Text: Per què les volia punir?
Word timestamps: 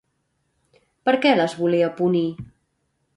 Per 1.09 1.13
què 1.25 1.33
les 1.41 1.55
volia 1.59 1.91
punir? 1.99 2.25